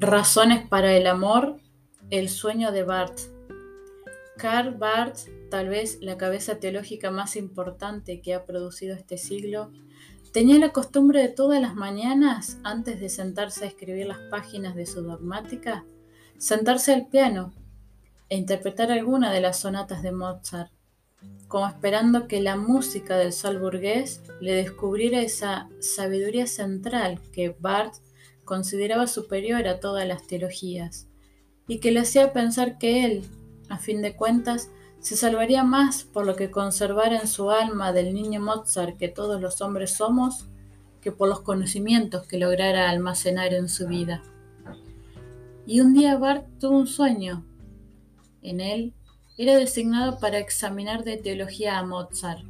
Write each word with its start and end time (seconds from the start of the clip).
Razones 0.00 0.64
para 0.68 0.96
el 0.96 1.08
amor, 1.08 1.56
el 2.10 2.28
sueño 2.28 2.70
de 2.70 2.84
Barth. 2.84 3.18
Karl 4.36 4.76
Barth, 4.76 5.26
tal 5.50 5.68
vez 5.68 5.98
la 6.00 6.16
cabeza 6.16 6.60
teológica 6.60 7.10
más 7.10 7.34
importante 7.34 8.20
que 8.20 8.32
ha 8.32 8.44
producido 8.44 8.94
este 8.94 9.18
siglo, 9.18 9.72
tenía 10.32 10.56
la 10.60 10.70
costumbre 10.70 11.20
de 11.20 11.30
todas 11.30 11.60
las 11.60 11.74
mañanas, 11.74 12.58
antes 12.62 13.00
de 13.00 13.08
sentarse 13.08 13.64
a 13.64 13.68
escribir 13.68 14.06
las 14.06 14.20
páginas 14.30 14.76
de 14.76 14.86
su 14.86 15.02
dogmática, 15.02 15.84
sentarse 16.38 16.94
al 16.94 17.08
piano 17.08 17.52
e 18.28 18.36
interpretar 18.36 18.92
alguna 18.92 19.32
de 19.32 19.40
las 19.40 19.58
sonatas 19.58 20.04
de 20.04 20.12
Mozart, 20.12 20.70
como 21.48 21.66
esperando 21.66 22.28
que 22.28 22.40
la 22.40 22.54
música 22.54 23.16
del 23.16 23.32
sol 23.32 23.58
burgués 23.58 24.22
le 24.40 24.54
descubriera 24.54 25.20
esa 25.20 25.68
sabiduría 25.80 26.46
central 26.46 27.20
que 27.32 27.56
Barth 27.58 27.96
consideraba 28.48 29.06
superior 29.06 29.68
a 29.68 29.78
todas 29.78 30.08
las 30.08 30.26
teologías, 30.26 31.06
y 31.68 31.80
que 31.80 31.92
le 31.92 32.00
hacía 32.00 32.32
pensar 32.32 32.78
que 32.78 33.04
él, 33.04 33.24
a 33.68 33.76
fin 33.76 34.00
de 34.00 34.16
cuentas, 34.16 34.70
se 35.00 35.16
salvaría 35.16 35.64
más 35.64 36.02
por 36.02 36.24
lo 36.24 36.34
que 36.34 36.50
conservara 36.50 37.20
en 37.20 37.28
su 37.28 37.50
alma 37.50 37.92
del 37.92 38.14
niño 38.14 38.40
Mozart 38.40 38.96
que 38.96 39.08
todos 39.08 39.40
los 39.40 39.60
hombres 39.60 39.92
somos, 39.92 40.46
que 41.02 41.12
por 41.12 41.28
los 41.28 41.40
conocimientos 41.40 42.26
que 42.26 42.38
lograra 42.38 42.88
almacenar 42.88 43.52
en 43.52 43.68
su 43.68 43.86
vida. 43.86 44.22
Y 45.66 45.80
un 45.82 45.92
día 45.92 46.16
Bart 46.16 46.46
tuvo 46.58 46.78
un 46.78 46.86
sueño. 46.86 47.44
En 48.40 48.60
él 48.60 48.94
era 49.36 49.56
designado 49.56 50.18
para 50.18 50.38
examinar 50.38 51.04
de 51.04 51.18
teología 51.18 51.78
a 51.78 51.84
Mozart. 51.84 52.44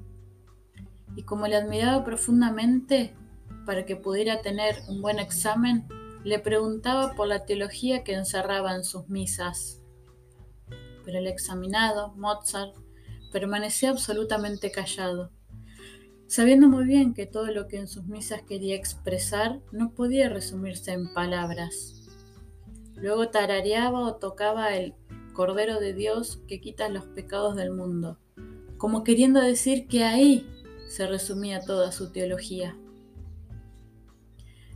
Y 1.16 1.24
como 1.24 1.48
le 1.48 1.56
admiraba 1.56 2.04
profundamente, 2.04 3.14
para 3.66 3.84
que 3.84 3.96
pudiera 3.96 4.40
tener 4.40 4.76
un 4.88 5.02
buen 5.02 5.18
examen, 5.18 5.86
le 6.24 6.38
preguntaba 6.38 7.14
por 7.14 7.28
la 7.28 7.44
teología 7.44 8.04
que 8.04 8.14
encerraba 8.14 8.74
en 8.74 8.84
sus 8.84 9.08
misas. 9.08 9.80
Pero 11.04 11.18
el 11.18 11.26
examinado, 11.26 12.14
Mozart, 12.16 12.74
permanecía 13.32 13.90
absolutamente 13.90 14.70
callado, 14.70 15.30
sabiendo 16.26 16.68
muy 16.68 16.84
bien 16.84 17.14
que 17.14 17.26
todo 17.26 17.46
lo 17.46 17.68
que 17.68 17.78
en 17.78 17.88
sus 17.88 18.04
misas 18.06 18.42
quería 18.42 18.74
expresar 18.74 19.60
no 19.72 19.92
podía 19.94 20.28
resumirse 20.28 20.92
en 20.92 21.12
palabras. 21.12 22.06
Luego 22.94 23.28
tarareaba 23.28 24.00
o 24.00 24.16
tocaba 24.16 24.74
el 24.76 24.94
Cordero 25.32 25.78
de 25.78 25.94
Dios 25.94 26.40
que 26.48 26.60
quita 26.60 26.88
los 26.88 27.04
pecados 27.04 27.54
del 27.54 27.70
mundo, 27.70 28.18
como 28.76 29.04
queriendo 29.04 29.40
decir 29.40 29.86
que 29.86 30.02
ahí 30.02 30.46
se 30.88 31.06
resumía 31.06 31.60
toda 31.60 31.92
su 31.92 32.10
teología. 32.10 32.76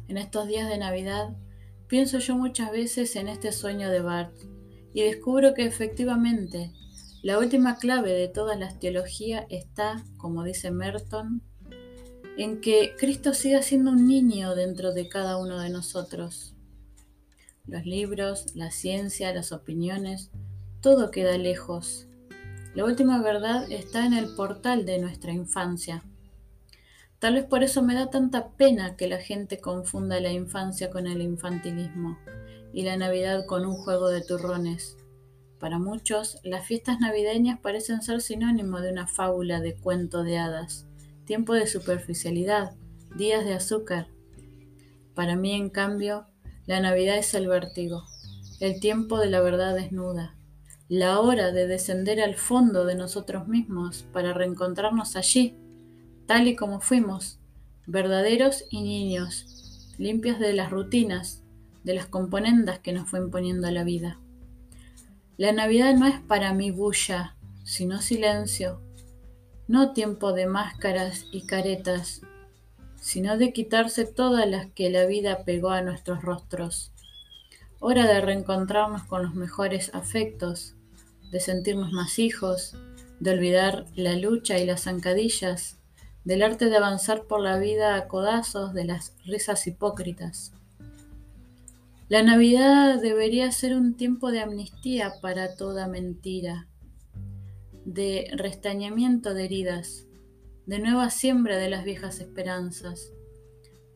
En 0.09 0.19
estos 0.19 0.49
días 0.49 0.69
de 0.69 0.79
Navidad 0.79 1.37
pienso 1.87 2.19
yo 2.19 2.37
muchas 2.37 2.71
veces 2.71 3.17
en 3.17 3.29
este 3.29 3.53
sueño 3.53 3.91
de 3.91 4.01
Bart 4.01 4.35
y 4.95 5.03
descubro 5.03 5.55
que 5.55 5.65
efectivamente 5.65 6.73
la 7.23 7.39
última 7.39 7.77
clave 7.77 8.13
de 8.13 8.29
todas 8.29 8.59
las 8.59 8.81
teologías 8.81 9.47
está, 9.49 10.05
como 10.17 10.43
dice 10.43 10.71
Merton, 10.71 11.43
en 12.37 12.61
que 12.61 12.95
Cristo 12.99 13.35
siga 13.35 13.63
siendo 13.63 13.91
un 13.93 14.09
niño 14.09 14.55
dentro 14.55 14.93
de 14.93 15.09
cada 15.09 15.39
uno 15.39 15.61
de 15.61 15.71
nosotros. 15.71 16.55
Los 17.67 17.87
libros, 17.87 18.57
la 18.57 18.71
ciencia, 18.71 19.33
las 19.33 19.53
opiniones, 19.53 20.31
todo 20.81 21.11
queda 21.11 21.39
lejos. 21.39 22.09
La 22.75 22.85
última 22.85 23.23
verdad 23.23 23.71
está 23.71 24.05
en 24.05 24.15
el 24.15 24.35
portal 24.35 24.85
de 24.85 24.99
nuestra 24.99 25.33
infancia 25.33 26.03
Tal 27.23 27.35
vez 27.35 27.45
por 27.45 27.63
eso 27.63 27.85
me 27.85 27.95
da 27.95 28.11
tanta 28.11 28.49
pena 28.49 28.97
que 28.97 29.07
la 29.07 29.19
gente 29.19 29.61
confunda 29.61 30.19
la 30.19 30.33
infancia 30.33 30.91
con 30.91 31.07
el 31.07 31.23
infantilismo 31.23 32.19
y 32.73 32.83
la 32.83 32.97
Navidad 32.97 33.47
con 33.47 33.65
un 33.65 33.77
juego 33.77 34.09
de 34.09 34.23
turrones. 34.23 34.97
Para 35.61 35.79
muchos, 35.79 36.41
las 36.43 36.67
fiestas 36.67 36.99
navideñas 36.99 37.61
parecen 37.61 38.03
ser 38.03 38.23
sinónimo 38.23 38.81
de 38.81 38.91
una 38.91 39.07
fábula 39.07 39.61
de 39.61 39.77
cuento 39.77 40.25
de 40.25 40.39
hadas, 40.39 40.89
tiempo 41.25 41.55
de 41.55 41.69
superficialidad, 41.69 42.73
días 43.15 43.45
de 43.45 43.55
azúcar. 43.55 44.09
Para 45.15 45.37
mí, 45.37 45.53
en 45.53 45.71
cambio, 45.71 46.27
la 46.67 46.81
Navidad 46.81 47.19
es 47.19 47.35
el 47.35 47.47
vértigo, 47.47 48.03
el 48.59 48.81
tiempo 48.81 49.21
de 49.21 49.31
la 49.31 49.41
verdad 49.41 49.77
desnuda, 49.77 50.35
la 50.89 51.21
hora 51.21 51.53
de 51.53 51.69
descender 51.69 52.21
al 52.21 52.35
fondo 52.35 52.85
de 52.85 52.97
nosotros 52.97 53.47
mismos 53.47 54.07
para 54.13 54.33
reencontrarnos 54.33 55.15
allí 55.15 55.57
tal 56.27 56.49
y 56.49 56.57
como 56.57 56.81
fuimos, 56.81 57.39
verdaderos 57.87 58.65
y 58.71 58.83
niños, 58.83 59.95
limpios 59.99 60.39
de 60.39 60.53
las 60.53 60.71
rutinas, 60.71 61.43
de 61.85 61.95
las 61.95 62.07
componendas 62.07 62.79
que 62.79 62.93
nos 62.93 63.09
fue 63.09 63.19
imponiendo 63.21 63.71
la 63.71 63.85
vida. 63.85 64.19
La 65.37 65.53
Navidad 65.53 65.95
no 65.95 66.07
es 66.07 66.21
para 66.21 66.55
mí 66.55 66.71
bulla, 66.71 67.37
sino 67.65 68.01
silencio, 68.01 68.81
no 69.69 69.93
tiempo 69.93 70.33
de 70.33 70.47
máscaras 70.47 71.27
y 71.33 71.47
caretas, 71.47 72.23
sino 73.01 73.37
de 73.37 73.53
quitarse 73.53 74.05
todas 74.05 74.49
las 74.49 74.67
que 74.67 74.91
la 74.91 75.07
vida 75.07 75.45
pegó 75.45 75.71
a 75.71 75.83
nuestros 75.83 76.23
rostros. 76.23 76.93
Hora 77.81 78.07
de 78.07 78.21
reencontrarnos 78.21 79.03
con 79.05 79.25
los 79.25 79.35
mejores 79.35 79.91
afectos, 79.93 80.77
de 81.33 81.41
sentirnos 81.41 81.91
más 81.93 82.19
hijos, 82.21 82.77
de 83.19 83.31
olvidar 83.31 83.87
la 83.97 84.15
lucha 84.15 84.59
y 84.59 84.67
las 84.67 84.83
zancadillas, 84.83 85.79
del 86.25 86.43
arte 86.43 86.67
de 86.67 86.77
avanzar 86.77 87.25
por 87.25 87.41
la 87.41 87.59
vida 87.59 87.97
a 87.97 88.09
codazos, 88.09 88.73
de 88.75 88.85
las 88.85 89.15
risas 89.25 89.67
hipócritas. 89.67 90.53
La 92.09 92.23
Navidad 92.23 93.01
debería 93.01 93.51
ser 93.53 93.75
un 93.75 93.97
tiempo 93.97 94.31
de 94.31 94.41
amnistía 94.41 95.15
para 95.21 95.57
toda 95.57 95.89
mentira, 95.89 96.69
de 97.85 98.31
restañamiento 98.37 99.35
de 99.35 99.45
heridas, 99.45 100.07
de 100.67 100.79
nueva 100.79 101.11
siembra 101.11 101.57
de 101.57 101.71
las 101.71 101.85
viejas 101.85 102.21
esperanzas. 102.21 103.13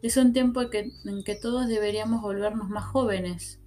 Es 0.02 0.16
un 0.16 0.32
tiempo 0.32 0.62
en 0.72 1.24
que 1.24 1.36
todos 1.36 1.68
deberíamos 1.68 2.22
volvernos 2.22 2.68
más 2.68 2.84
jóvenes, 2.84 3.60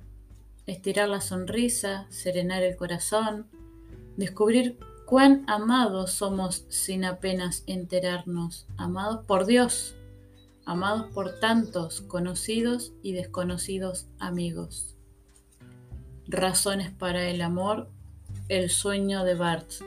estirar 0.66 1.10
la 1.10 1.22
sonrisa, 1.22 2.08
serenar 2.10 2.64
el 2.64 2.76
corazón, 2.76 3.48
descubrir 4.18 4.78
cuán 5.10 5.44
amados 5.48 6.12
somos 6.12 6.68
sin 6.70 7.04
apenas 7.04 7.64
enterarnos, 7.66 8.68
amados 8.78 9.26
por 9.26 9.48
Dios, 9.48 9.96
amados 10.66 11.08
por 11.12 11.40
tantos 11.40 12.02
conocidos 12.02 12.94
y 13.02 13.14
desconocidos 13.14 14.06
amigos. 14.20 14.96
Razones 16.28 16.92
para 16.92 17.28
el 17.28 17.42
amor, 17.42 17.90
el 18.50 18.70
sueño 18.70 19.24
de 19.24 19.34
Barth. 19.34 19.82